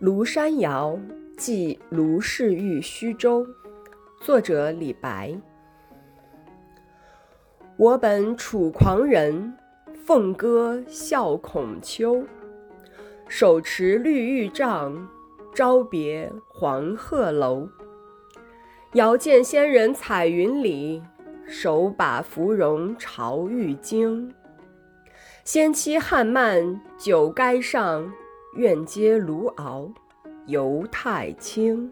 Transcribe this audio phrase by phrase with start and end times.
[0.00, 0.98] 庐山谣
[1.36, 3.46] 寄卢氏玉虚舟，
[4.22, 5.38] 作者李白。
[7.76, 9.52] 我本楚狂人，
[10.06, 12.24] 凤歌笑孔丘。
[13.28, 15.06] 手持绿玉杖，
[15.54, 17.68] 朝别黄鹤楼。
[18.94, 21.02] 遥见仙人彩云里，
[21.46, 24.32] 手把芙蓉朝玉京。
[25.44, 28.10] 仙期汉漫酒垓上，
[28.54, 29.88] 愿接卢敖
[30.46, 31.90] 游太清。